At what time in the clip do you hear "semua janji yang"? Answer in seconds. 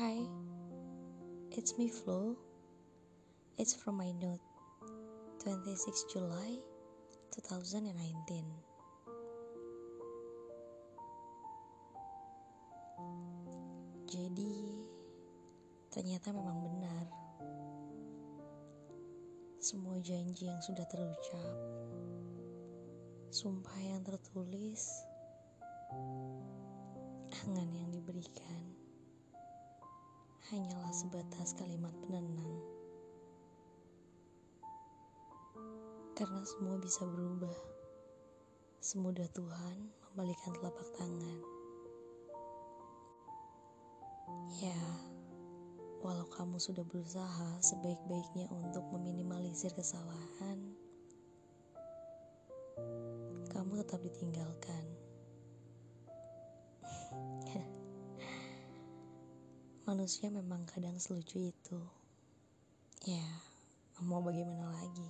19.60-20.64